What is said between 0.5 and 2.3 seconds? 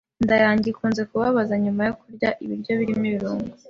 ikunze kubabaza nyuma yo kurya